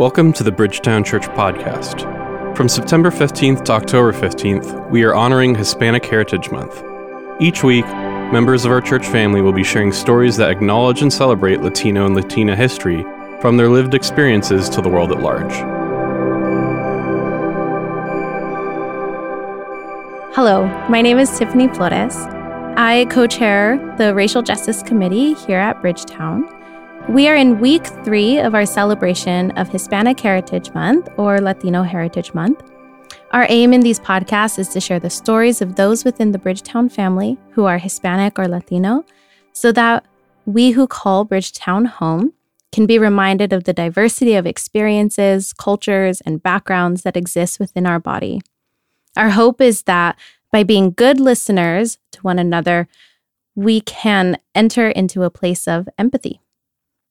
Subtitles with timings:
[0.00, 2.56] Welcome to the Bridgetown Church Podcast.
[2.56, 6.82] From September 15th to October 15th, we are honoring Hispanic Heritage Month.
[7.38, 7.84] Each week,
[8.32, 12.14] members of our church family will be sharing stories that acknowledge and celebrate Latino and
[12.14, 13.04] Latina history
[13.42, 15.52] from their lived experiences to the world at large.
[20.34, 22.16] Hello, my name is Tiffany Flores.
[22.78, 26.48] I co chair the Racial Justice Committee here at Bridgetown.
[27.08, 32.34] We are in week three of our celebration of Hispanic Heritage Month or Latino Heritage
[32.34, 32.62] Month.
[33.32, 36.88] Our aim in these podcasts is to share the stories of those within the Bridgetown
[36.88, 39.04] family who are Hispanic or Latino
[39.52, 40.04] so that
[40.44, 42.32] we who call Bridgetown home
[42.70, 47.98] can be reminded of the diversity of experiences, cultures, and backgrounds that exist within our
[47.98, 48.40] body.
[49.16, 50.16] Our hope is that
[50.52, 52.88] by being good listeners to one another,
[53.56, 56.40] we can enter into a place of empathy.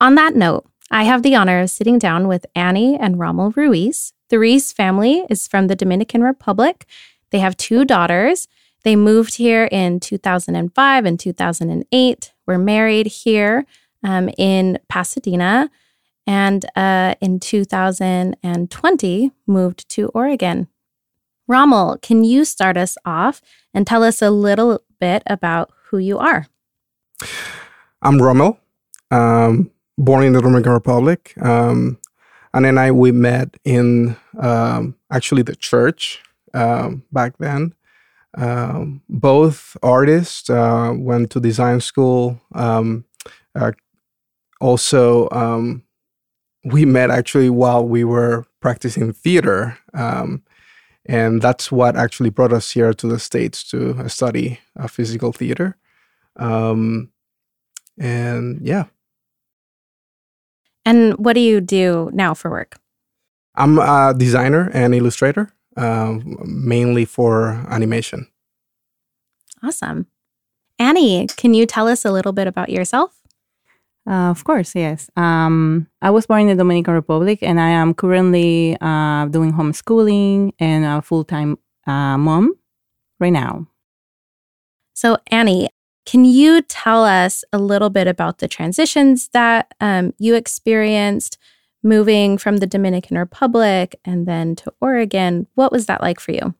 [0.02, 4.14] On that note, I have the honor of sitting down with Annie and Rommel Ruiz.
[4.30, 6.86] The Ruiz family is from the Dominican Republic.
[7.32, 8.48] They have two daughters.
[8.84, 13.66] They moved here in 2005 and 2008, were married here
[14.02, 15.70] um, in Pasadena,
[16.26, 20.70] and uh, in 2020 moved to Oregon.
[21.46, 23.42] Rommel, can you start us off
[23.74, 26.48] and tell us a little bit about who you are?
[28.02, 28.60] I'm Rommel.
[29.12, 31.34] Um, born in the Dominican Republic.
[31.42, 32.00] Um,
[32.54, 37.76] and then I we met in um, actually the church um, back then.
[38.38, 42.42] Um, both artists uh, went to design school.
[42.56, 43.06] Um,
[43.54, 43.74] uh,
[44.62, 45.84] also, um,
[46.64, 49.78] we met actually while we were practicing theater,
[51.06, 55.76] and that's what actually brought us here to the states to study uh, physical theater.
[57.98, 58.86] and yeah.
[60.90, 62.80] And what do you do now for work?
[63.54, 68.26] I'm a designer and illustrator, uh, mainly for animation.
[69.62, 70.08] Awesome.
[70.80, 73.22] Annie, can you tell us a little bit about yourself?
[74.10, 75.12] Uh, of course, yes.
[75.16, 80.54] Um, I was born in the Dominican Republic, and I am currently uh, doing homeschooling
[80.58, 82.56] and a full time uh, mom
[83.20, 83.68] right now.
[84.96, 85.70] So, Annie,
[86.10, 91.38] can you tell us a little bit about the transitions that um, you experienced
[91.84, 95.46] moving from the Dominican Republic and then to Oregon?
[95.54, 96.56] What was that like for you?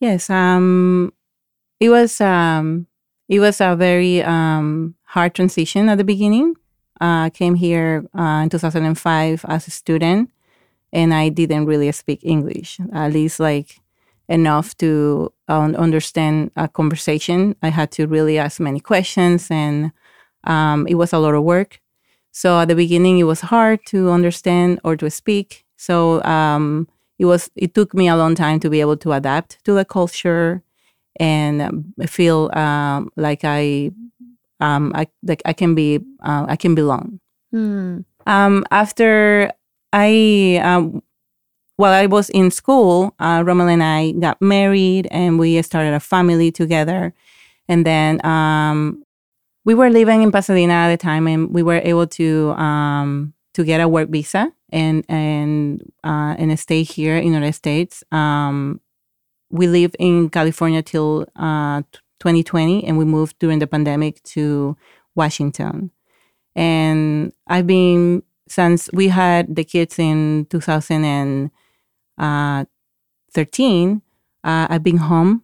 [0.00, 1.14] Yes, um,
[1.80, 2.86] it was um,
[3.26, 6.54] it was a very um, hard transition at the beginning.
[7.00, 10.30] Uh, I came here uh, in 2005 as a student,
[10.92, 13.80] and I didn't really speak English, at least like
[14.28, 17.56] enough to um, understand a conversation.
[17.62, 19.92] I had to really ask many questions, and
[20.44, 21.80] um, it was a lot of work.
[22.32, 25.64] So at the beginning, it was hard to understand or to speak.
[25.76, 27.50] So um, it was.
[27.56, 30.62] It took me a long time to be able to adapt to the culture
[31.18, 33.90] and feel um, like I,
[34.60, 37.20] um, I like I can be, uh, I can belong.
[38.26, 39.50] Um, after
[39.92, 41.02] I um,
[41.78, 46.50] while I was in school, uh, and I got married and we started a family
[46.50, 47.14] together.
[47.68, 49.04] And then um,
[49.64, 53.62] we were living in Pasadena at the time, and we were able to um, to
[53.62, 58.02] get a work visa and and uh, and stay here in the United States.
[58.10, 58.80] Um,
[59.50, 61.82] we lived in California till uh,
[62.18, 64.76] 2020, and we moved during the pandemic to
[65.14, 65.92] Washington.
[66.56, 71.50] And I've been since we had the kids in 2000 and
[72.18, 72.64] uh,
[73.32, 74.02] 13,
[74.44, 75.42] uh, I've been home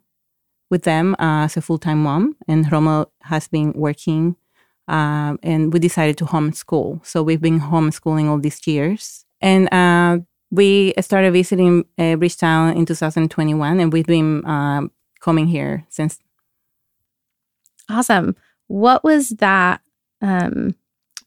[0.70, 4.36] with them uh, as a full time mom, and Rommel has been working.
[4.86, 7.04] Um, and we decided to homeschool.
[7.06, 9.24] So we've been homeschooling all these years.
[9.40, 10.18] And uh,
[10.50, 16.18] we started visiting uh, Bridgetown in 2021, and we've been um, coming here since.
[17.88, 18.36] Awesome.
[18.66, 19.80] What was that
[20.22, 20.74] um,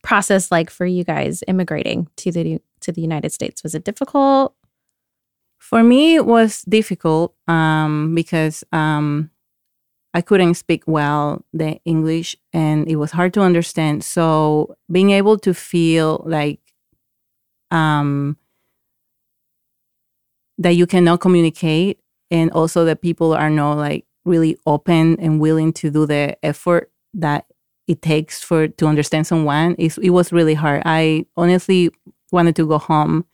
[0.04, 3.64] process like for you guys immigrating to the to the United States?
[3.64, 4.56] Was it difficult?
[5.68, 9.30] For me, it was difficult um, because um,
[10.14, 14.06] I couldn't speak well the English and it was hard to understand.
[14.06, 16.62] So being able to feel like
[17.70, 18.38] um,
[20.58, 22.00] that you cannot communicate
[22.32, 26.94] and also that people are not like really open and willing to do the effort
[27.14, 27.46] that
[27.90, 31.90] it takes for to understand someone it, it was really hard i honestly
[32.34, 33.26] wanted to go home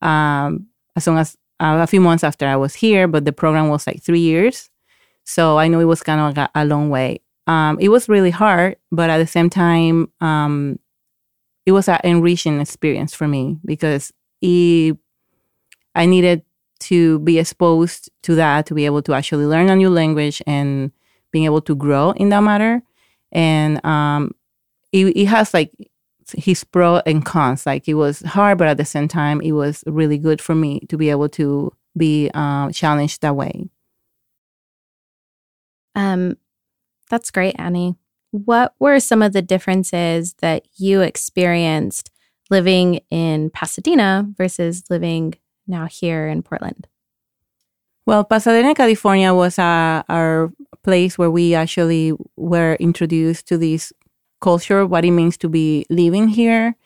[0.00, 0.66] um,
[0.96, 3.86] as soon as uh, a few months after I was here, but the program was
[3.86, 4.70] like three years.
[5.24, 7.20] So I know it was kind of like a, a long way.
[7.46, 10.78] Um, it was really hard, but at the same time, um,
[11.66, 14.96] it was an enriching experience for me because it,
[15.94, 16.42] I needed
[16.80, 20.92] to be exposed to that to be able to actually learn a new language and
[21.30, 22.82] being able to grow in that matter.
[23.32, 24.32] And um,
[24.92, 25.72] it, it has like
[26.36, 27.66] his pro and cons.
[27.66, 30.80] Like it was hard, but at the same time, it was really good for me
[30.88, 33.68] to be able to be uh, challenged that way.
[35.94, 36.36] Um,
[37.10, 37.96] that's great, Annie.
[38.30, 42.10] What were some of the differences that you experienced
[42.50, 45.34] living in Pasadena versus living
[45.66, 46.88] now here in Portland?
[48.06, 50.52] Well, Pasadena, California was uh, our
[50.82, 53.92] place where we actually were introduced to this
[54.44, 56.76] culture, what it means to be living here.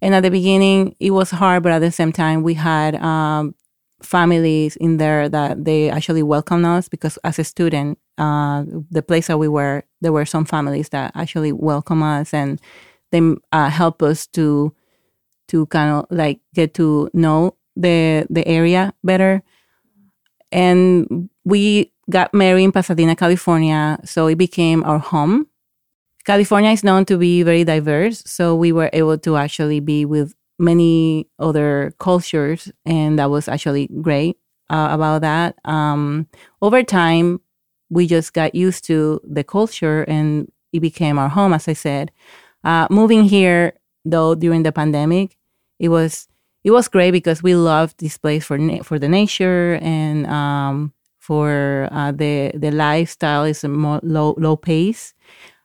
[0.00, 3.54] And at the beginning, it was hard, but at the same time, we had um,
[4.02, 9.26] families in there that they actually welcomed us because as a student, uh, the place
[9.28, 12.60] that we were, there were some families that actually welcomed us and
[13.12, 13.20] they
[13.52, 14.74] uh, help us to
[15.48, 19.42] to kind of like get to know the the area better.
[20.50, 25.46] And we got married in Pasadena, California, so it became our home.
[26.24, 30.34] California is known to be very diverse, so we were able to actually be with
[30.58, 34.36] many other cultures, and that was actually great
[34.70, 35.56] uh, about that.
[35.64, 36.28] Um,
[36.60, 37.40] over time,
[37.90, 41.52] we just got used to the culture, and it became our home.
[41.52, 42.12] As I said,
[42.64, 45.36] uh, moving here though during the pandemic,
[45.78, 46.28] it was
[46.64, 50.92] it was great because we loved this place for na- for the nature and um,
[51.18, 55.14] for uh, the the lifestyle is a more low low pace.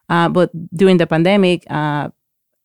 [0.09, 2.09] Uh, but during the pandemic, uh,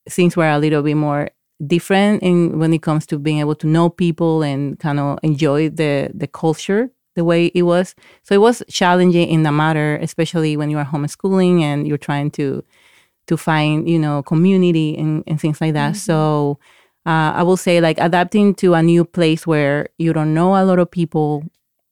[0.09, 1.31] things were a little bit more
[1.67, 5.69] different in when it comes to being able to know people and kind of enjoy
[5.69, 7.95] the the culture the way it was.
[8.23, 12.31] So it was challenging in the matter, especially when you are homeschooling and you're trying
[12.33, 12.65] to
[13.27, 15.93] to find you know community and, and things like that.
[15.93, 15.99] Mm-hmm.
[15.99, 16.59] So
[17.07, 20.65] uh, I will say like adapting to a new place where you don't know a
[20.65, 21.45] lot of people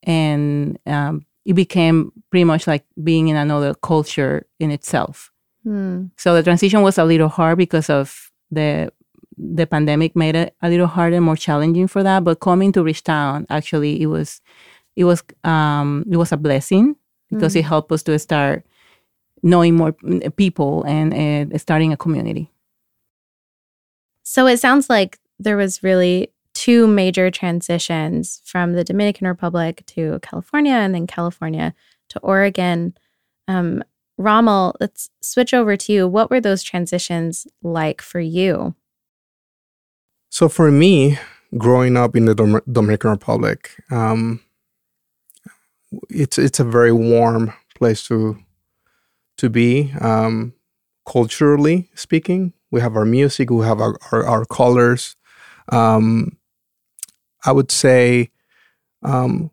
[0.05, 5.33] and um, it became pretty much like being in another culture in itself.
[5.67, 6.11] Mm.
[6.17, 8.93] So the transition was a little hard because of the
[9.37, 12.25] the pandemic made it a little harder, and more challenging for that.
[12.25, 14.41] But coming to Bridgetown, actually, it was
[14.97, 16.97] it was um, it was a blessing
[17.31, 17.61] because mm.
[17.61, 18.67] it helped us to start
[19.43, 19.93] knowing more
[20.37, 22.51] people and uh, starting a community.
[24.23, 30.19] So it sounds like there was really two major transitions from the Dominican Republic to
[30.21, 31.75] California and then California
[32.11, 32.95] to Oregon.
[33.49, 33.83] Um,
[34.21, 36.07] Rommel, let's switch over to you.
[36.07, 38.75] What were those transitions like for you?
[40.29, 41.19] So for me,
[41.57, 44.41] growing up in the Dom- Dominican Republic, um,
[46.09, 48.39] it's it's a very warm place to
[49.39, 50.53] to be, um,
[51.07, 52.53] culturally speaking.
[52.71, 55.17] We have our music, we have our, our, our colors.
[55.73, 56.37] Um,
[57.45, 58.31] I would say
[59.03, 59.51] um,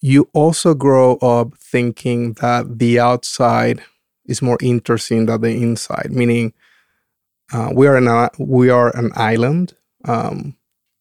[0.00, 3.82] you also grow up thinking that the outside
[4.28, 6.52] is more interesting than the inside, meaning
[7.52, 9.74] uh, we are an we are an island.
[10.04, 10.56] Um,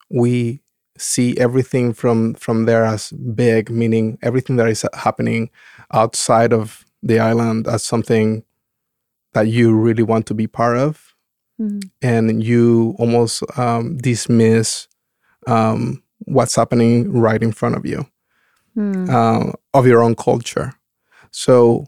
[0.10, 0.62] we
[0.98, 5.50] see everything from from there as big, meaning everything that is happening
[5.94, 8.44] outside of the island as something
[9.34, 11.16] that you really want to be part of
[11.62, 11.80] mm-hmm.
[12.02, 14.88] and you almost um, dismiss
[15.46, 18.06] um, what's happening right in front of you
[18.76, 19.10] mm.
[19.10, 20.74] uh, of your own culture.
[21.32, 21.86] So,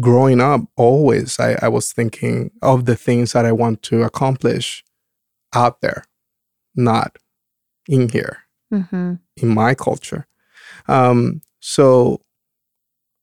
[0.00, 4.84] growing up, always I, I was thinking of the things that I want to accomplish
[5.54, 6.04] out there,
[6.74, 7.18] not
[7.88, 8.38] in here,
[8.72, 9.14] mm-hmm.
[9.36, 10.26] in my culture.
[10.88, 12.20] Um, so,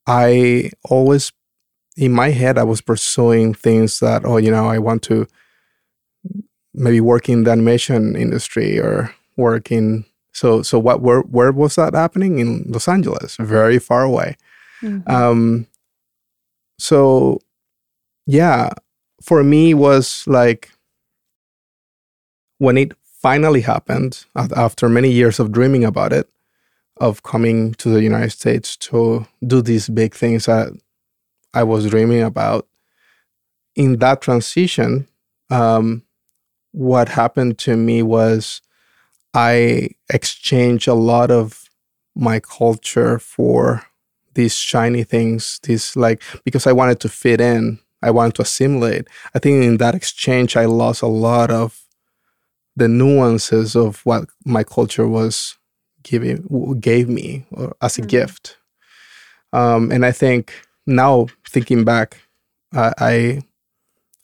[0.08, 1.32] I always
[2.00, 5.28] in my head, I was pursuing things that, oh, you know, I want to
[6.74, 10.06] maybe work in the animation industry or work in.
[10.32, 11.02] So, so what?
[11.02, 13.36] Where, where was that happening in Los Angeles?
[13.38, 14.38] Very far away.
[14.82, 15.12] Mm-hmm.
[15.12, 15.68] Um,
[16.80, 17.40] so,
[18.26, 18.70] yeah,
[19.22, 20.72] for me was like
[22.58, 26.30] when it finally happened after many years of dreaming about it,
[26.98, 30.70] of coming to the United States to do these big things that
[31.54, 32.68] I was dreaming about.
[33.76, 35.08] In that transition,
[35.50, 36.04] um,
[36.72, 38.62] what happened to me was
[39.34, 41.70] I exchanged a lot of
[42.16, 43.86] my culture for
[44.34, 49.08] these shiny things, these like, because I wanted to fit in, I wanted to assimilate.
[49.36, 51.82] I think in that exchange, I lost a lot of
[52.76, 55.58] the nuances of what my culture was
[56.04, 57.46] giving, gave me
[57.82, 58.08] as a mm-hmm.
[58.08, 58.58] gift.
[59.52, 60.54] Um, and I think
[60.86, 62.18] now thinking back,
[62.74, 63.42] I I,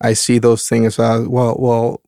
[0.01, 1.55] I see those things as well.
[1.59, 2.01] Well,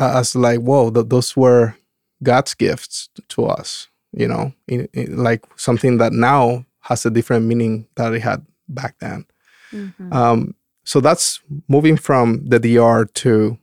[0.00, 1.76] as like whoa, th- those were
[2.22, 7.44] God's gifts to us, you know, in, in, like something that now has a different
[7.44, 9.26] meaning that it had back then.
[9.72, 10.12] Mm-hmm.
[10.12, 10.54] Um,
[10.84, 13.58] so that's moving from the DR to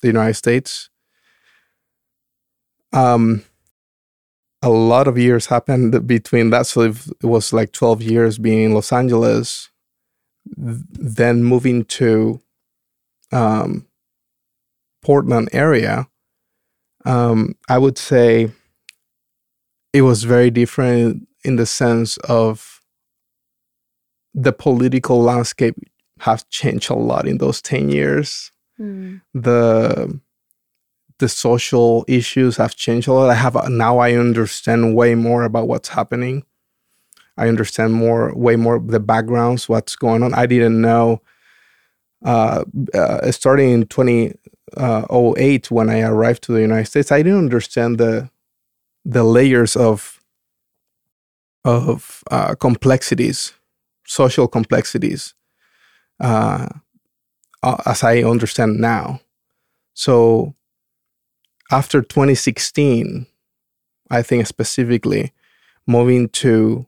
[0.00, 0.90] the United States.
[2.92, 3.42] Um,
[4.62, 6.66] a lot of years happened between that.
[6.66, 9.70] So it was like 12 years being in Los Angeles,
[10.56, 12.40] then moving to
[13.32, 13.86] um,
[15.02, 16.08] Portland area.
[17.04, 18.52] Um, I would say
[19.98, 22.80] it was very different in the sense of
[24.32, 25.74] the political landscape
[26.20, 28.52] has changed a lot in those 10 years.
[28.80, 29.20] Mm.
[29.34, 30.20] The
[31.18, 33.28] the social issues have changed a lot.
[33.28, 36.44] I have now I understand way more about what's happening.
[37.36, 40.32] I understand more, way more the backgrounds, what's going on.
[40.32, 41.22] I didn't know.
[42.24, 42.64] Uh,
[42.94, 48.30] uh, starting in 2008, when I arrived to the United States, I didn't understand the
[49.08, 50.20] the layers of
[51.64, 53.52] of uh, complexities,
[54.06, 55.34] social complexities,
[56.20, 56.68] uh,
[57.84, 59.20] as I understand now.
[59.94, 60.54] So
[61.70, 63.26] after 2016,
[64.10, 65.32] I think specifically,
[65.86, 66.86] moving to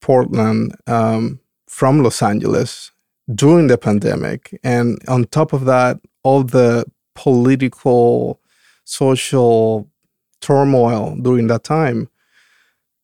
[0.00, 2.90] Portland um, from Los Angeles
[3.32, 4.58] during the pandemic.
[4.62, 6.84] And on top of that, all the
[7.14, 8.40] political,
[8.84, 9.88] social
[10.40, 12.08] turmoil during that time,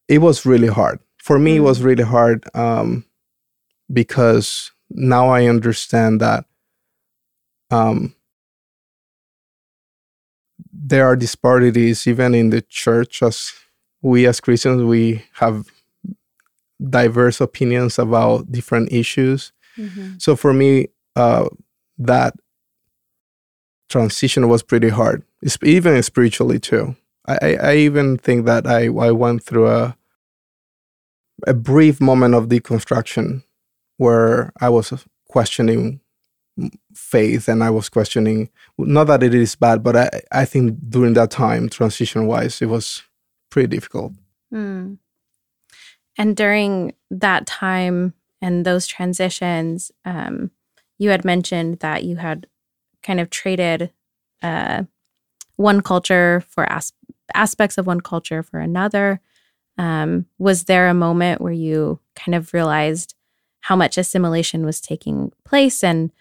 [0.08, 1.00] it was really hard.
[1.18, 1.84] For me, it was mm.
[1.84, 3.04] really hard um,
[3.92, 6.44] because now I understand that
[7.70, 8.14] um,
[10.86, 13.52] there are disparities even in the church as
[14.02, 15.66] we as christians we have
[16.90, 20.12] diverse opinions about different issues mm-hmm.
[20.18, 21.48] so for me uh,
[21.98, 22.34] that
[23.88, 25.22] transition was pretty hard
[25.62, 26.94] even spiritually too
[27.26, 29.96] I, I even think that I, I went through a
[31.46, 33.42] a brief moment of deconstruction
[33.98, 34.92] where I was
[35.28, 36.00] questioning
[36.94, 41.12] faith and I was questioning not that it is bad, but I, I think during
[41.14, 43.02] that time, transition wise, it was
[43.50, 44.12] pretty difficult.
[44.52, 44.98] Mm.
[46.16, 50.50] And during that time and those transitions, um,
[50.98, 52.46] you had mentioned that you had
[53.02, 53.92] kind of traded
[54.42, 54.84] uh,
[55.56, 56.92] one culture for as-
[57.34, 59.20] aspects of one culture for another.
[59.78, 63.14] Um, was there a moment where you kind of realized
[63.60, 66.12] how much assimilation was taking place and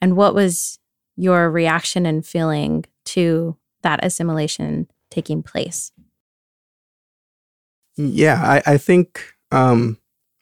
[0.00, 0.78] and what was
[1.16, 5.92] your reaction and feeling to that assimilation taking place?
[7.96, 9.98] Yeah, I, I think um,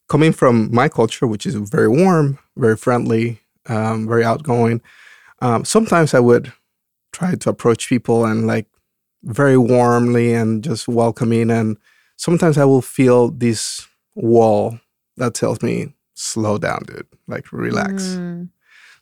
[0.09, 4.81] coming from my culture, which is very warm, very friendly, um, very outgoing,
[5.41, 6.53] um, sometimes I would
[7.13, 8.67] try to approach people and like
[9.25, 11.51] very warmly and just welcoming.
[11.51, 11.77] And
[12.17, 14.79] sometimes I will feel this wall
[15.17, 18.05] that tells me, slow down, dude, like relax.
[18.05, 18.49] Mm.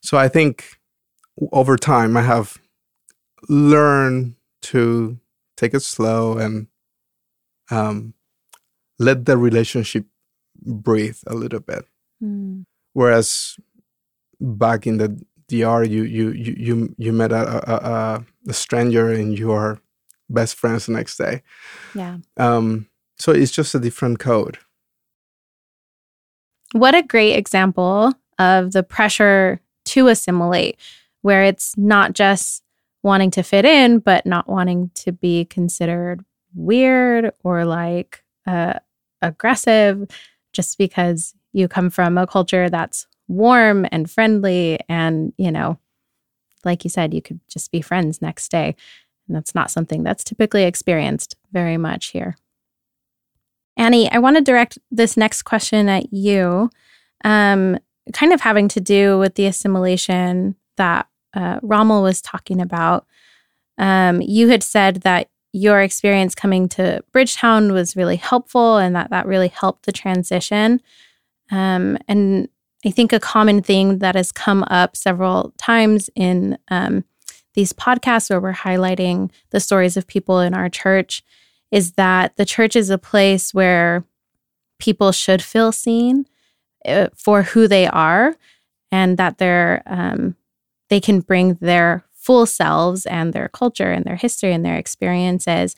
[0.03, 0.79] So I think
[1.53, 2.59] over time I have
[3.49, 5.19] learned to
[5.57, 6.67] take it slow and
[7.71, 8.15] um,
[8.99, 10.05] let the relationship
[10.63, 11.85] breathe a little bit.
[12.23, 12.65] Mm.
[12.93, 13.57] Whereas
[14.41, 19.39] back in the DR, you you you you, you met a, a, a stranger and
[19.39, 19.81] you are
[20.31, 21.43] best friends the next day.
[21.95, 22.19] Yeah.
[22.37, 24.59] Um, so it's just a different code.
[26.73, 30.79] What a great example of the pressure to assimilate,
[31.23, 32.63] where it's not just
[33.03, 38.75] wanting to fit in, but not wanting to be considered weird or like uh,
[39.23, 40.07] aggressive
[40.53, 44.79] just because you come from a culture that's warm and friendly.
[44.89, 45.79] And, you know,
[46.65, 48.77] like you said, you could just be friends next day.
[49.31, 52.37] And that's not something that's typically experienced very much here.
[53.77, 56.69] Annie, I want to direct this next question at you.
[57.25, 57.79] Um,
[58.13, 63.07] kind of having to do with the assimilation that uh, Rommel was talking about.
[63.79, 69.11] Um, you had said that your experience coming to Bridgetown was really helpful and that
[69.11, 70.81] that really helped the transition.
[71.53, 72.49] Um, and
[72.85, 77.05] I think a common thing that has come up several times in um,
[77.55, 81.23] these podcasts where we're highlighting the stories of people in our church
[81.71, 84.05] is that the church is a place where
[84.79, 86.27] people should feel seen
[86.87, 88.37] uh, for who they are
[88.91, 90.37] and that they're um,
[90.89, 95.77] they can bring their full selves and their culture and their history and their experiences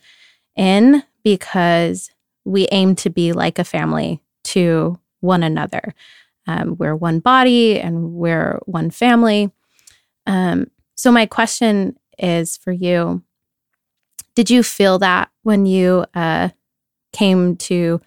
[0.56, 2.10] in because
[2.44, 5.94] we aim to be like a family to one another.
[6.46, 9.50] Um, we're one body and we're one family.
[10.26, 10.70] Um,
[11.02, 13.24] so, my question is for you
[14.36, 16.50] Did you feel that when you uh,
[17.12, 18.00] came to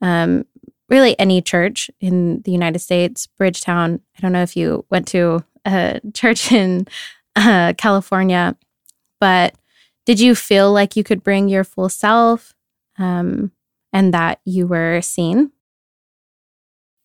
[0.00, 0.44] um,
[0.88, 4.00] really any church in the United States, Bridgetown.
[4.18, 6.88] I don't know if you went to a church in
[7.36, 8.56] uh, California,
[9.20, 9.54] but
[10.04, 12.56] did you feel like you could bring your full self
[12.98, 13.52] um,
[13.92, 15.52] and that you were seen?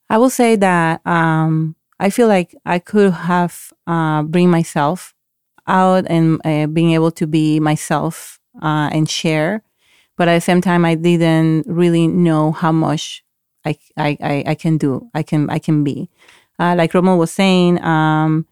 [0.09, 5.13] I will say that um, I feel like I could have uh, bring myself
[5.67, 9.61] out and uh, being able to be myself uh, and share,
[10.17, 13.23] but at the same time, I didn't really know how much
[13.63, 15.11] I, I, I, I can do.
[15.13, 16.09] I can I can be.
[16.57, 18.47] Uh, like Romo was saying, um,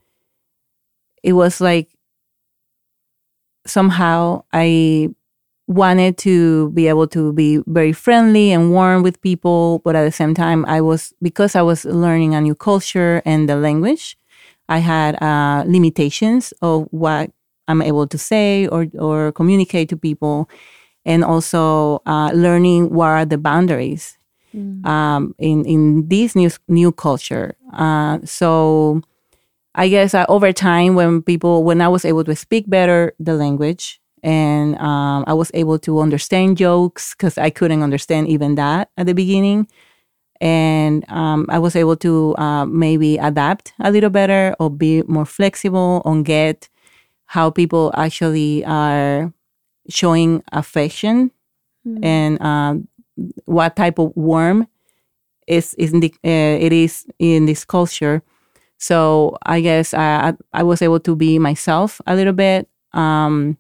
[1.24, 1.90] it was like
[3.66, 5.10] somehow I
[5.70, 10.12] wanted to be able to be very friendly and warm with people, but at the
[10.12, 14.18] same time, I was because I was learning a new culture and the language.
[14.68, 17.32] I had uh, limitations of what
[17.68, 20.50] I'm able to say or or communicate to people,
[21.06, 24.18] and also uh, learning what are the boundaries
[24.54, 24.84] mm.
[24.86, 27.56] um, in in this new new culture.
[27.74, 29.02] Uh, so
[29.76, 33.36] I guess uh, over time, when people, when I was able to speak better the
[33.36, 38.90] language, and um, I was able to understand jokes because I couldn't understand even that
[38.98, 39.68] at the beginning,
[40.42, 45.26] and um, I was able to uh, maybe adapt a little better or be more
[45.26, 46.70] flexible on get
[47.26, 49.32] how people actually are
[49.90, 51.32] showing affection
[51.86, 52.00] mm.
[52.04, 52.88] and um,
[53.46, 54.68] what type of warm
[55.48, 58.24] is is the, uh, it is in this culture
[58.80, 62.68] so I guess I, I was able to be myself a little bit.
[62.94, 63.58] Um,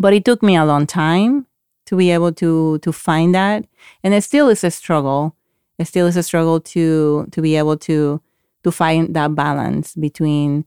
[0.00, 1.46] but it took me a long time
[1.86, 3.64] to be able to to find that,
[4.02, 5.34] and it still is a struggle.
[5.78, 8.20] It still is a struggle to to be able to
[8.64, 10.64] to find that balance between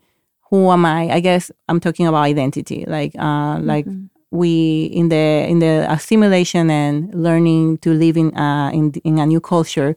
[0.50, 1.12] who am I?
[1.12, 3.68] I guess I'm talking about identity, like uh, mm-hmm.
[3.68, 3.86] like
[4.32, 9.26] we in the in the assimilation and learning to live in uh, in in a
[9.26, 9.96] new culture.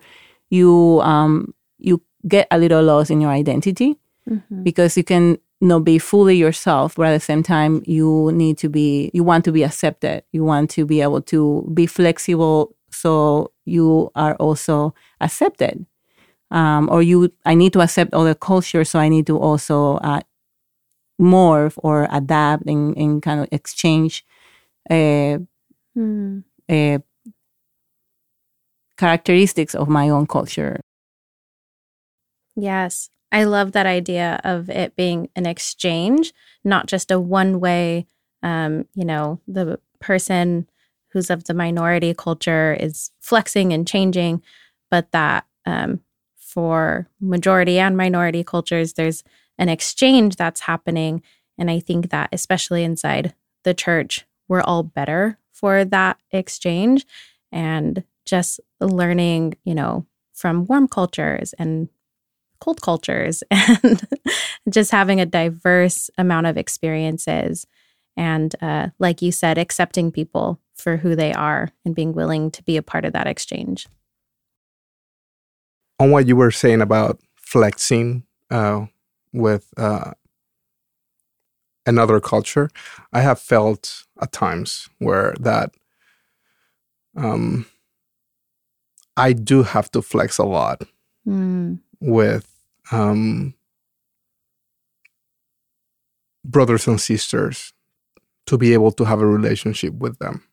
[0.51, 3.97] You um you get a little lost in your identity
[4.29, 4.63] mm-hmm.
[4.63, 8.69] because you can not be fully yourself, but at the same time, you need to
[8.69, 10.25] be, you want to be accepted.
[10.33, 15.87] You want to be able to be flexible so you are also accepted.
[16.51, 20.21] Um, or you, I need to accept other cultures, so I need to also uh,
[21.21, 24.27] morph or adapt and, and kind of exchange
[24.91, 25.39] uh,
[25.97, 26.45] mm.
[26.69, 26.99] uh,
[28.99, 30.81] characteristics of my own culture
[32.55, 33.09] Yes.
[33.33, 38.07] I love that idea of it being an exchange, not just a one way,
[38.43, 40.69] um, you know, the person
[41.09, 44.43] who's of the minority culture is flexing and changing,
[44.91, 46.01] but that um,
[46.37, 49.25] for majority and minority cultures, there's
[49.59, 51.23] an exchange that's happening.
[51.57, 57.07] And I think that, especially inside the church, we're all better for that exchange
[57.51, 61.89] and just learning, you know, from warm cultures and
[62.63, 64.07] cold cultures and
[64.71, 67.67] just having a diverse amount of experiences.
[68.17, 72.63] And uh, like you said, accepting people for who they are and being willing to
[72.63, 73.89] be a part of that exchange.
[75.99, 78.87] On what you were saying about flexing uh,
[79.33, 80.13] with uh,
[81.85, 82.71] another culture,
[83.13, 85.75] I have felt at times where that
[87.17, 87.67] um,
[89.17, 90.83] I do have to flex a lot
[91.27, 91.81] mm.
[92.01, 92.52] with
[92.93, 93.55] um,
[96.45, 97.73] brothers and sisters
[98.47, 100.45] to be able to have a relationship with them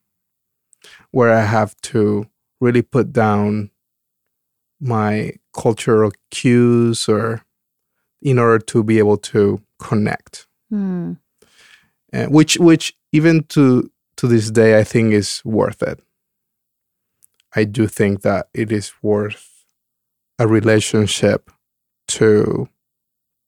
[1.11, 2.27] where I have to
[2.61, 3.71] really put down
[4.79, 7.43] my cultural cues or
[8.21, 11.17] in order to be able to connect mm.
[12.13, 15.99] uh, which which even to to this day I think is worth it
[17.55, 19.65] I do think that it is worth
[20.37, 21.49] a relationship
[22.09, 22.67] to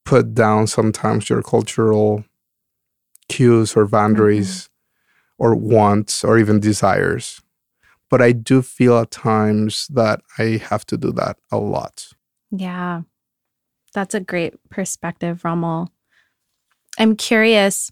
[0.06, 2.24] put down sometimes your cultural
[3.30, 5.43] cues or boundaries mm-hmm.
[5.43, 7.41] or wants or even desires.
[8.10, 12.10] But I do feel at times that I have to do that a lot.
[12.52, 13.04] Yeah.
[13.93, 15.91] That's a great perspective, Rommel.
[17.00, 17.91] I'm curious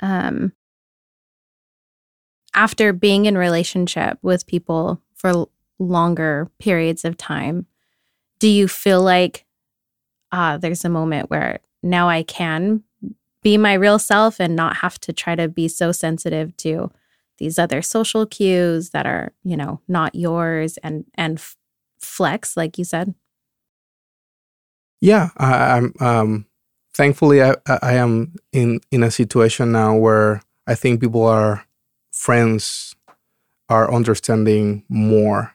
[0.00, 0.52] um
[2.54, 5.46] after being in relationship with people for
[5.78, 7.66] longer periods of time,
[8.38, 9.44] do you feel like
[10.32, 12.82] ah there's a moment where now I can
[13.42, 16.90] be my real self and not have to try to be so sensitive to
[17.38, 21.40] these other social cues that are, you know, not yours and and
[22.00, 23.14] flex like you said?
[25.00, 26.46] Yeah, I, am um
[26.94, 31.64] thankfully I I am in in a situation now where I think people are
[32.10, 32.94] friends
[33.68, 35.54] are understanding more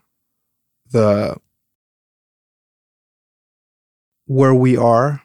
[0.91, 1.35] the
[4.25, 5.21] where we are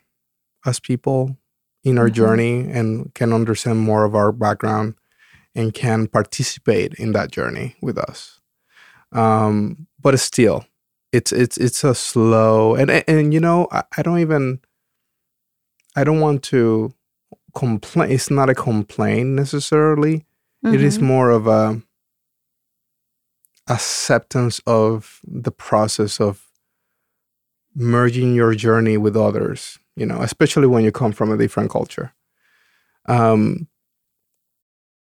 [0.66, 1.36] as people
[1.84, 2.14] in our Mhm.
[2.14, 4.94] journey and can understand more of our background
[5.54, 8.40] and can participate in that journey with us.
[9.12, 10.66] Um, but still,
[11.12, 14.60] it's it's it's a slow and and, and you know I, I don't even
[15.96, 16.92] I don't want to
[17.54, 18.10] complain.
[18.12, 20.26] It's not a complaint necessarily.
[20.64, 21.02] It is Mhm.
[21.02, 21.80] more of a
[23.68, 26.47] acceptance of the process of
[27.74, 32.12] merging your journey with others you know especially when you come from a different culture.
[33.06, 33.68] Um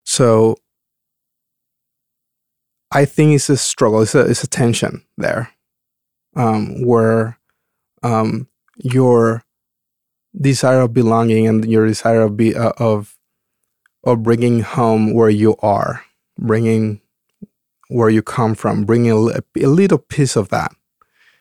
[0.08, 0.56] so
[2.92, 5.52] i think it's a struggle it's a it's a tension there
[6.34, 7.38] um where
[8.02, 9.42] um your
[10.40, 13.18] desire of belonging and your desire of be uh, of
[14.04, 16.02] of bringing home where you are
[16.38, 17.02] bringing
[17.88, 20.72] where you come from bringing a, a little piece of that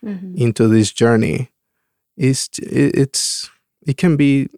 [0.03, 0.35] Mhm.
[0.37, 1.49] into this journey.
[2.17, 3.49] Is it, it's
[3.85, 4.49] it can be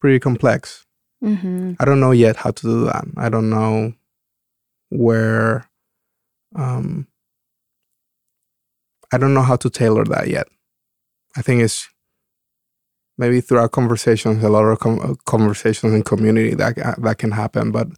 [0.00, 0.84] pretty complex.
[1.22, 1.74] Mhm.
[1.80, 3.04] i don't know yet how to do that.
[3.16, 3.92] I don't know
[4.90, 5.68] where
[6.54, 7.06] um
[9.12, 10.46] i don't know how to tailor that yet.
[11.36, 11.88] I think it's
[13.18, 17.72] maybe through our conversations a lot of com- conversations in community that that can happen
[17.72, 17.88] but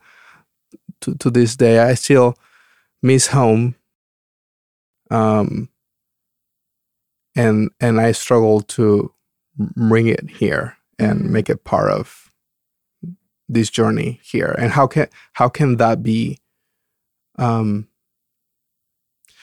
[1.02, 2.34] to, to this day i still
[3.02, 3.74] miss home
[5.10, 5.68] um
[7.36, 9.12] and and i struggle to
[9.76, 11.30] bring it here and Mhm.
[11.30, 12.30] make it part of
[13.48, 16.38] this journey here and how can how can that be
[17.38, 17.88] um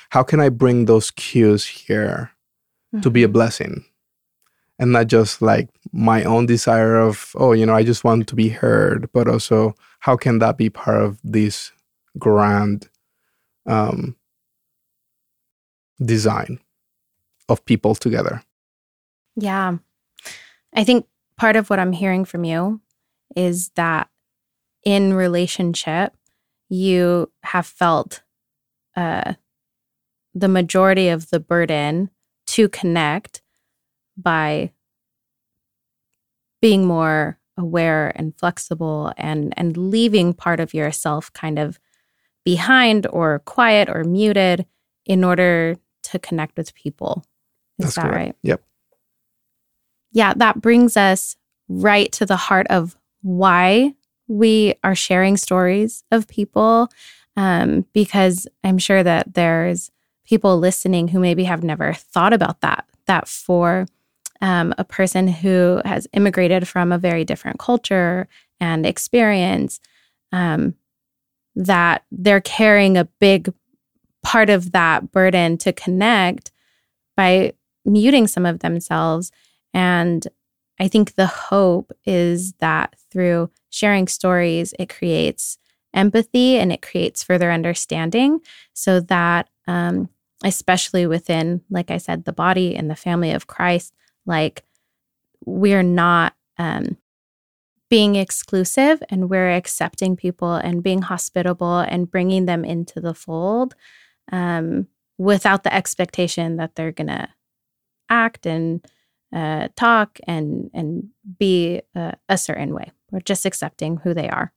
[0.10, 2.32] how can i bring those cues here
[3.01, 3.34] to be a Mhm.
[3.34, 3.86] blessing
[4.80, 8.36] and not just like my own desire of oh you know i just want to
[8.36, 11.71] be heard but also how can that be part of this
[12.17, 12.89] grand
[13.65, 14.15] um
[16.03, 16.60] design
[17.49, 18.41] of people together
[19.38, 19.77] Yeah.
[20.73, 21.05] I think
[21.38, 22.81] part of what I'm hearing from you
[23.36, 24.10] is that
[24.83, 26.15] in relationship,
[26.69, 28.23] you have felt
[28.95, 29.33] uh,
[30.33, 32.10] the majority of the burden
[32.47, 33.41] to connect
[34.17, 34.71] by
[36.62, 41.79] being more aware and flexible and and leaving part of yourself kind of
[42.43, 44.65] behind or quiet or muted
[45.05, 45.75] in order
[46.12, 47.24] to connect with people.
[47.80, 48.15] Is That's that correct.
[48.15, 48.36] right?
[48.43, 48.63] Yep.
[50.12, 51.36] Yeah, that brings us
[51.67, 53.93] right to the heart of why
[54.28, 56.89] we are sharing stories of people.
[57.36, 59.91] Um, because I'm sure that there's
[60.26, 63.86] people listening who maybe have never thought about that, that for
[64.41, 68.28] um, a person who has immigrated from a very different culture
[68.60, 69.80] and experience,
[70.32, 70.74] um,
[71.56, 73.54] that they're carrying a big
[74.28, 76.52] part of that burden to connect
[77.16, 77.54] by
[77.86, 79.32] muting some of themselves.
[79.74, 80.28] And
[80.82, 85.58] I think the hope is that through sharing stories, it creates
[85.94, 88.42] empathy and it creates further understanding
[88.74, 90.10] so that, um,
[90.44, 93.94] especially within, like I said, the body and the family of Christ,
[94.26, 94.66] like
[95.46, 96.98] we're not um,
[97.90, 103.74] being exclusive and we're accepting people and being hospitable and bringing them into the fold
[104.32, 104.88] um,
[105.18, 107.28] without the expectation that they're going to
[108.10, 108.86] act and
[109.34, 112.92] uh, talk and and be uh, a certain way.
[113.12, 114.54] We're just accepting who they are.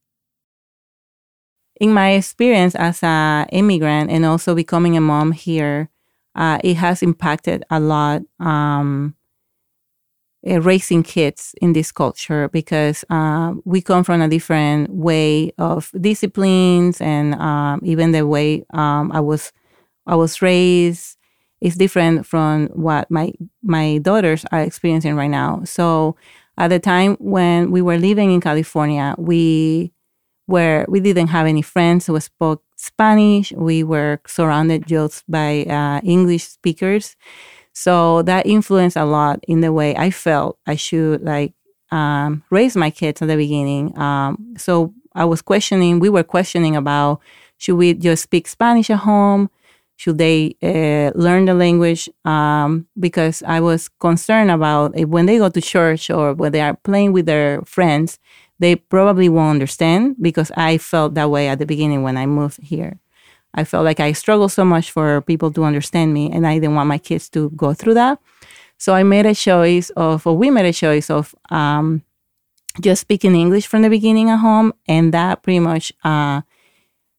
[1.80, 5.88] in my experience as a immigrant and also becoming a mom here,
[6.34, 9.14] uh, it has impacted a lot um,
[10.48, 15.90] uh, raising kids in this culture because uh, we come from a different way of
[16.00, 19.52] disciplines and um, even the way um, I was
[20.06, 21.16] I was raised
[21.60, 23.32] is different from what my
[23.62, 25.62] my daughters are experiencing right now.
[25.64, 26.16] So
[26.56, 29.92] at the time when we were living in California, we
[30.46, 33.52] where we didn't have any friends who spoke Spanish.
[33.52, 37.14] We were surrounded just by uh, English speakers.
[37.72, 41.54] So that influenced a lot in the way I felt I should like
[41.92, 43.96] um, raise my kids at the beginning.
[43.96, 47.20] Um, so I was questioning, we were questioning about
[47.58, 49.50] should we just speak Spanish at home?
[50.00, 52.08] Should they uh, learn the language?
[52.24, 56.62] Um, because I was concerned about if when they go to church or when they
[56.62, 58.18] are playing with their friends,
[58.58, 62.62] they probably won't understand because I felt that way at the beginning when I moved
[62.62, 62.98] here.
[63.52, 66.76] I felt like I struggled so much for people to understand me, and I didn't
[66.76, 68.18] want my kids to go through that.
[68.78, 72.02] So I made a choice of, or we made a choice of um,
[72.80, 76.40] just speaking English from the beginning at home, and that pretty much uh,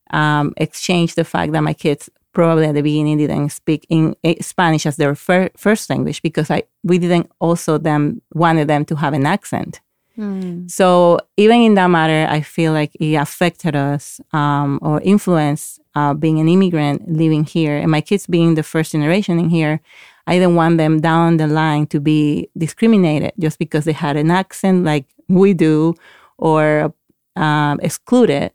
[0.09, 4.35] um, exchanged the fact that my kids probably at the beginning didn't speak in eh,
[4.41, 8.95] Spanish as their fir- first language because I we didn't also them wanted them to
[8.95, 9.81] have an accent.
[10.17, 10.69] Mm.
[10.69, 16.13] So even in that matter, I feel like it affected us um, or influenced uh,
[16.13, 19.81] being an immigrant living here, and my kids being the first generation in here.
[20.27, 24.29] I didn't want them down the line to be discriminated just because they had an
[24.29, 25.95] accent like we do
[26.37, 26.93] or
[27.35, 28.51] um, excluded.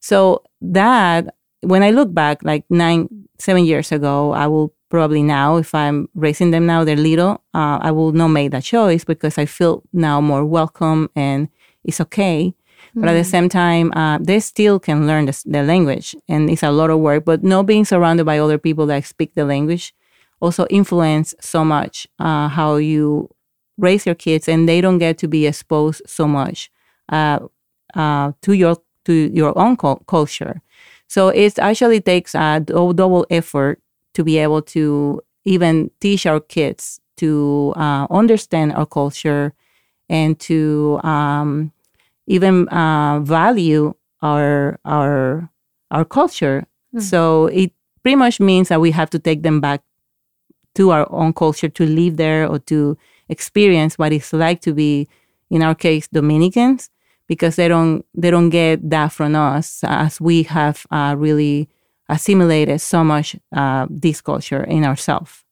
[0.00, 5.56] So that when I look back, like nine, seven years ago, I will probably now,
[5.56, 9.38] if I'm raising them now, they're little, uh, I will not make that choice because
[9.38, 11.48] I feel now more welcome and
[11.84, 12.54] it's okay.
[12.90, 13.00] Mm-hmm.
[13.00, 13.26] But at the mm.
[13.26, 17.00] same time, uh, they still can learn the, the, language and it's a lot of
[17.00, 17.24] work.
[17.24, 19.94] But not being surrounded by other people that speak the language
[20.40, 23.28] also influence so much uh, how you
[23.76, 26.70] raise your kids, and they don't get to be exposed so much
[27.10, 27.38] uh,
[27.94, 30.62] uh, to your to your own culture.
[31.08, 33.80] So it actually takes a double effort
[34.14, 39.54] to be able to even teach our kids to uh, understand our culture
[40.08, 41.72] and to um,
[42.26, 45.50] even uh, value our our
[45.90, 46.66] our culture.
[46.94, 47.02] Mm.
[47.02, 49.82] So it pretty much means that we have to take them back
[50.74, 52.96] to our own culture to live there or to
[53.28, 55.08] experience what it's like to be,
[55.50, 56.90] in our case, Dominicans
[57.28, 61.68] because they don't they don't get that from us as we have uh, really
[62.08, 65.44] assimilated so much uh, this culture in ourselves.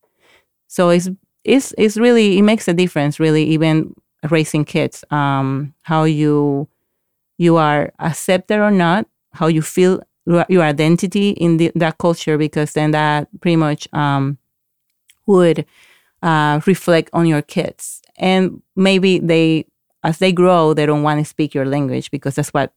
[0.66, 1.08] So it's
[1.44, 3.94] it's it's really it makes a difference really even
[4.30, 6.68] raising kids um, how you
[7.38, 10.00] you are accepted or not how you feel
[10.48, 14.38] your identity in the, that culture because then that pretty much um,
[15.26, 15.64] would
[16.22, 19.64] uh, reflect on your kids and maybe they
[20.06, 22.72] as they grow, they don't want to speak your language because that's what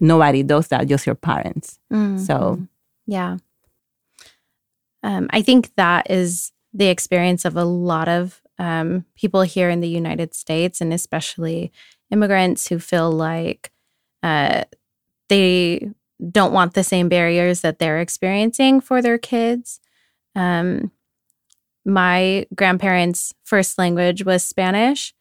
[0.00, 1.78] nobody does that, just your parents.
[1.92, 2.16] Mm-hmm.
[2.16, 2.66] So,
[3.06, 3.36] yeah.
[5.02, 9.80] Um, I think that is the experience of a lot of um, people here in
[9.80, 11.72] the United States, and especially
[12.10, 13.70] immigrants who feel like
[14.22, 14.64] uh,
[15.28, 15.90] they
[16.30, 19.78] don't want the same barriers that they're experiencing for their kids.
[20.34, 20.90] Um,
[21.84, 25.12] my grandparents' first language was Spanish.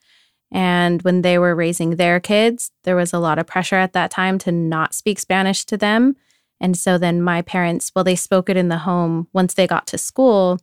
[0.52, 4.12] And when they were raising their kids, there was a lot of pressure at that
[4.12, 6.16] time to not speak Spanish to them.
[6.62, 9.28] And so then my parents, well, they spoke it in the home.
[9.34, 10.60] Once they got to school,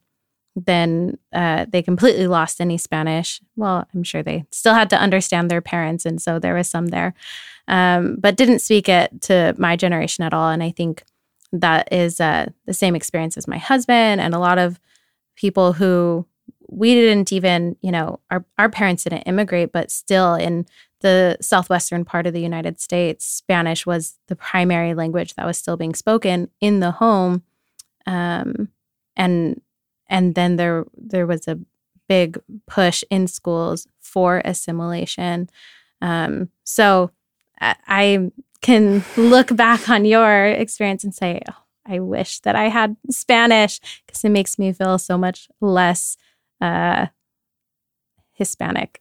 [0.57, 3.41] then uh, they completely lost any Spanish.
[3.57, 6.07] Well, I'm sure they still had to understand their parents.
[6.07, 7.15] And so there was some there,
[7.69, 10.51] um, but didn't speak it to my generation at all.
[10.51, 11.03] And I think
[11.53, 14.79] that is uh, the same experience as my husband and a lot of
[15.37, 16.27] people who
[16.73, 20.67] we didn't even, you know, our, our parents didn't immigrate, but still in
[21.01, 25.77] the southwestern part of the United States, Spanish was the primary language that was still
[25.77, 27.43] being spoken in the home.
[28.07, 28.69] Um,
[29.17, 29.61] and
[30.09, 31.59] and then there there was a
[32.09, 35.51] big push in schools for assimilation.
[36.01, 37.11] Um, so
[37.61, 38.31] I,
[38.63, 43.81] can look back on your experience and say, oh, I wish that I had Spanish
[44.07, 46.17] because it makes me feel so much less
[46.63, 47.07] uh,
[48.33, 49.01] Hispanic.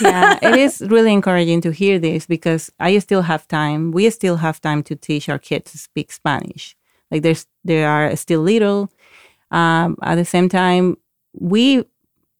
[0.00, 3.92] yeah, it is really encouraging to hear this because I still have time.
[3.92, 6.76] We still have time to teach our kids to speak Spanish.
[7.10, 8.90] Like there's they are still little.
[9.50, 10.96] Um, at the same time,
[11.34, 11.84] we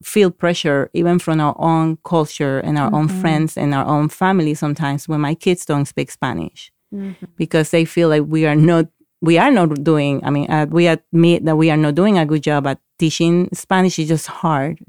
[0.02, 2.96] feel pressure even from our own culture and our mm-hmm.
[2.96, 7.24] own friends and our own family sometimes when my kids don't speak Spanish mm-hmm.
[7.36, 8.86] because they feel like we are not
[9.22, 12.26] we are not doing, I mean, uh, we admit that we are not doing a
[12.26, 13.98] good job at teaching Spanish.
[13.98, 14.80] It's just hard.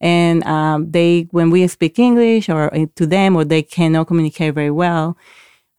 [0.00, 4.54] And um, they, when we speak English or uh, to them, or they cannot communicate
[4.54, 5.16] very well,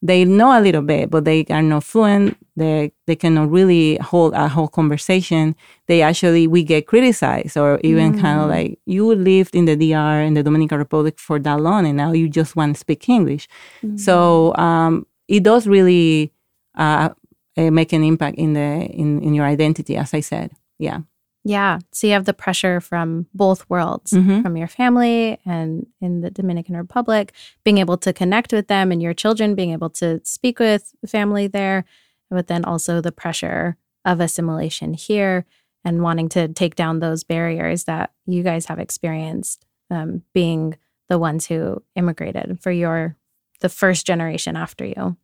[0.04, 2.38] they know a little bit, but they are not fluent.
[2.56, 5.56] They they cannot really hold a whole conversation.
[5.88, 8.22] They actually we get criticized, or even mm.
[8.22, 11.86] kind of like you lived in the DR in the Dominican Republic for that long,
[11.88, 13.48] and now you just want to speak English.
[13.82, 13.98] Mm.
[13.98, 16.34] So um, it does really
[16.76, 17.10] uh,
[17.58, 20.52] uh, make an impact in the in, in your identity as i said.
[20.80, 21.02] Yeah.
[21.46, 21.80] Yeah.
[21.92, 24.42] So you have the pressure from both worlds mm-hmm.
[24.42, 29.02] from your family and in the dominican republic being able to connect with them and
[29.02, 31.84] your children being able to speak with family there
[32.30, 35.46] but then also the pressure of assimilation here
[35.86, 40.78] and wanting to take down those barriers that you guys have experienced um, being
[41.10, 43.18] the ones who immigrated for your
[43.60, 45.18] the first generation after you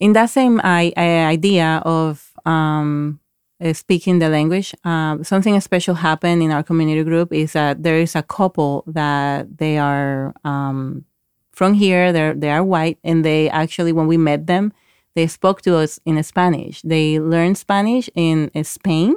[0.00, 3.20] in that same I, I idea of um,
[3.62, 7.98] uh, speaking the language, uh, something special happened in our community group is that there
[7.98, 11.04] is a couple that they are um,
[11.52, 12.12] from here.
[12.12, 14.72] They're they are white, and they actually when we met them,
[15.14, 16.82] they spoke to us in Spanish.
[16.82, 19.16] They learned Spanish in Spain,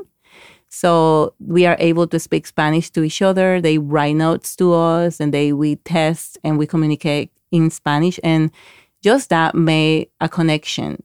[0.69, 3.59] so we are able to speak Spanish to each other.
[3.59, 8.51] They write notes to us, and they we test and we communicate in Spanish, and
[9.03, 11.01] just that made a connection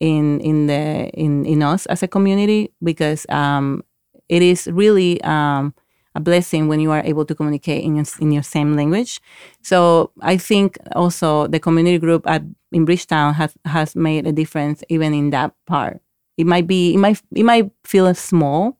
[0.00, 3.82] in in the in in us as a community because um,
[4.28, 5.74] it is really um,
[6.14, 9.20] a blessing when you are able to communicate in your, in your same language.
[9.62, 14.82] So I think also the community group at in Bridgetown has has made a difference
[14.88, 16.00] even in that part.
[16.36, 18.76] It might be it might it might feel small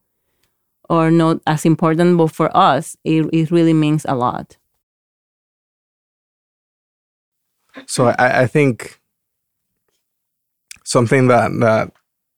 [0.89, 4.57] or not as important, but for us it, it really means a lot.
[7.87, 9.01] So I, I think
[10.85, 11.93] something that that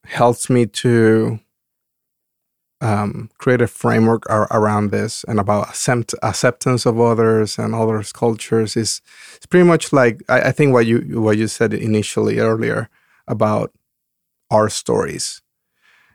[0.05, 1.39] helps me to
[2.81, 8.13] um, create a framework ar- around this and about accept- acceptance of others and others'
[8.13, 9.03] cultures is
[9.37, 12.89] it's pretty much like I, I think what you what you said initially earlier
[13.29, 13.73] about
[14.51, 15.43] our stories,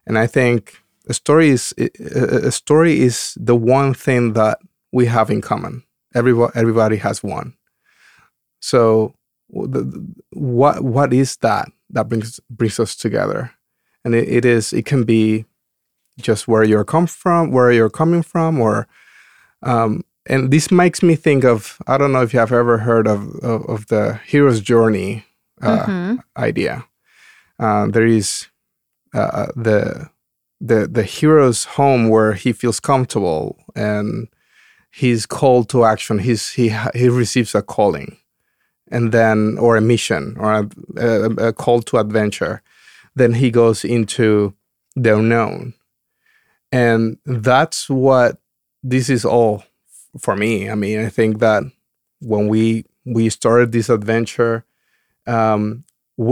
[0.06, 4.60] and I think a story is a story is the one thing that
[4.92, 5.84] we have in common.
[6.16, 7.54] Everybody everybody has one.
[8.66, 9.14] So
[9.50, 9.84] the,
[10.32, 13.52] what what is that that brings brings us together?
[14.04, 15.46] And it, it is it can be
[16.20, 18.88] just where you're come from, where you're coming from, or
[19.62, 23.08] um, and this makes me think of I don't know if you have ever heard
[23.08, 25.26] of of, of the hero's journey
[25.62, 26.16] uh, mm-hmm.
[26.36, 26.86] idea.
[27.60, 28.48] Uh, there is
[29.14, 30.10] uh, uh, the
[30.60, 34.28] the the hero's home where he feels comfortable and
[34.92, 36.18] he's called to action.
[36.18, 38.18] He's he he receives a calling,
[38.92, 42.62] and then or a mission or a, a, a call to adventure.
[43.16, 44.54] Then he goes into
[44.96, 45.74] the unknown
[46.76, 48.38] and that's what
[48.84, 49.64] this is all
[50.20, 50.70] for me.
[50.70, 51.64] I mean, I think that
[52.20, 54.66] when we we started this adventure,
[55.26, 55.86] um,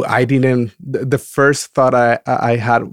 [0.05, 0.73] I didn't.
[0.79, 2.83] The first thought I I had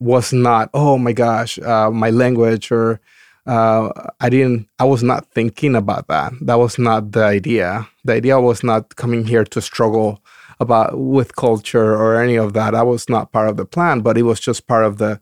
[0.00, 3.00] was not, oh my gosh, uh, my language or
[3.46, 3.90] uh,
[4.20, 4.68] I didn't.
[4.78, 6.32] I was not thinking about that.
[6.40, 7.88] That was not the idea.
[8.08, 10.24] The idea was not coming here to struggle
[10.58, 12.72] about with culture or any of that.
[12.72, 15.20] That was not part of the plan, but it was just part of the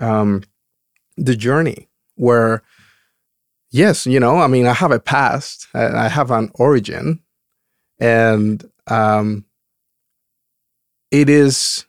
[0.00, 0.42] um,
[1.16, 2.62] the journey where
[3.70, 7.20] yes you know i mean i have a past i have an origin
[7.98, 9.44] and um,
[11.10, 11.86] it is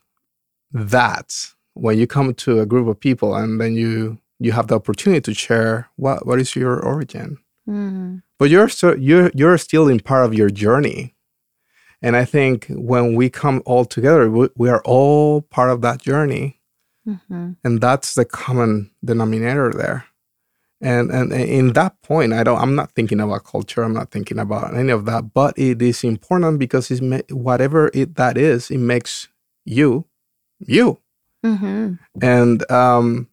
[0.72, 1.34] that
[1.74, 5.20] when you come to a group of people and then you you have the opportunity
[5.20, 7.38] to share what what is your origin
[7.68, 8.22] mm.
[8.44, 11.14] But you're so you're you're still in part of your journey
[12.02, 16.02] and i think when we come all together we, we are all part of that
[16.02, 16.60] journey
[17.06, 17.52] Mm-hmm.
[17.62, 20.06] And that's the common denominator there.
[20.80, 22.60] And, and in that point, I don't.
[22.60, 23.82] I'm not thinking about culture.
[23.82, 25.32] I'm not thinking about any of that.
[25.32, 27.00] But it is important because it's
[27.32, 29.28] whatever it that is, it makes
[29.64, 30.06] you,
[30.58, 30.98] you.
[31.44, 31.94] Mm-hmm.
[32.20, 33.28] And um,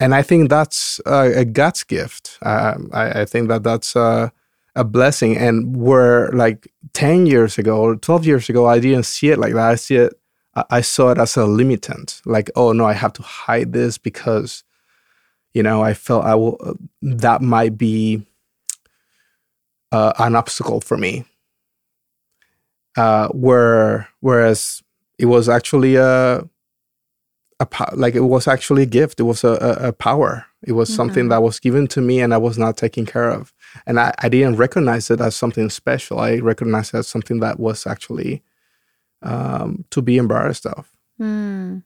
[0.00, 2.38] and I think that's a, a God's gift.
[2.42, 4.32] Uh, I, I, think that that's a,
[4.74, 5.36] a, blessing.
[5.36, 9.54] And where like ten years ago or twelve years ago, I didn't see it like
[9.54, 9.70] that.
[9.70, 10.14] I see it
[10.70, 14.64] I saw it as a limitant, like, oh no, I have to hide this because,
[15.52, 18.24] you know, I felt I will, uh, that might be
[19.92, 21.24] uh, an obstacle for me.
[22.96, 24.82] Uh, where, whereas
[25.18, 26.48] it was actually a,
[27.60, 29.20] a like it was actually a gift.
[29.20, 30.46] It was a, a, a power.
[30.62, 30.96] It was mm-hmm.
[30.96, 33.52] something that was given to me and I was not taking care of.
[33.86, 36.20] And I, I didn't recognize it as something special.
[36.20, 38.42] I recognized it as something that was actually
[39.22, 40.88] um, to be embarrassed of.
[41.20, 41.82] Mm.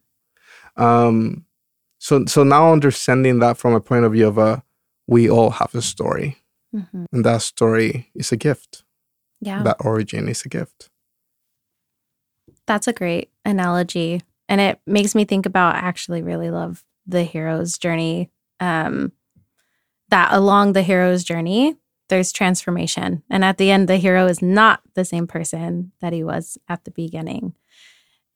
[0.76, 1.44] Um,
[1.98, 4.62] so so now understanding that from a point of view of a
[5.06, 6.38] we all have a story,
[6.74, 7.04] mm-hmm.
[7.12, 8.85] and that story is a gift.
[9.40, 10.90] Yeah, that origin is a gift.
[12.66, 15.76] That's a great analogy, and it makes me think about.
[15.76, 18.30] I actually really love the hero's journey.
[18.61, 19.12] Um,
[20.11, 21.76] that along the hero's journey,
[22.11, 23.22] there's transformation.
[23.30, 26.84] And at the end, the hero is not the same person that he was at
[26.84, 27.55] the beginning.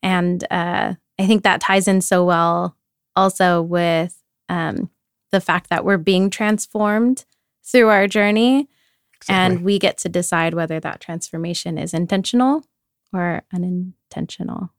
[0.02, 2.78] And uh, I think that ties in so well
[3.14, 4.88] also with um,
[5.32, 7.26] the fact that we're being transformed
[7.62, 8.70] through our journey.
[9.16, 9.34] Exactly.
[9.34, 12.64] And we get to decide whether that transformation is intentional
[13.12, 14.70] or unintentional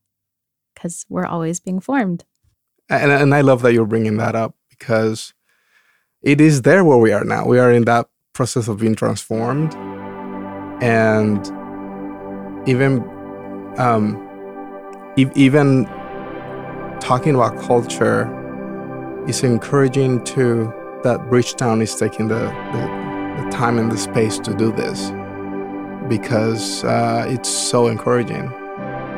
[0.77, 2.23] because we're always being formed.
[2.89, 5.33] And, and I love that you're bringing that up because
[6.21, 7.45] it is there where we are now.
[7.45, 9.73] We are in that process of being transformed
[10.81, 11.47] and
[12.69, 12.99] even
[13.77, 14.15] um,
[15.17, 15.85] e- even
[16.99, 18.33] talking about culture
[19.27, 20.71] is encouraging to
[21.03, 25.11] that Bridgetown is taking the, the, the time and the space to do this
[26.07, 28.49] because uh, it's so encouraging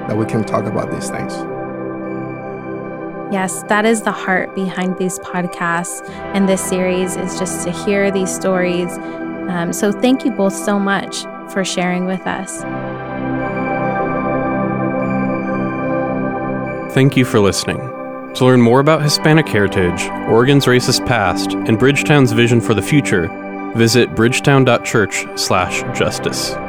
[0.08, 1.34] that we can talk about these things.
[3.32, 8.10] Yes, that is the heart behind these podcasts and this series is just to hear
[8.10, 8.98] these stories.
[9.50, 12.64] Um, so thank you both so much for sharing with us.
[16.94, 17.78] Thank you for listening.
[18.36, 23.28] To learn more about Hispanic heritage, Oregon's racist past, and Bridgetown's vision for the future,
[23.76, 26.69] visit bridgetown.church/justice.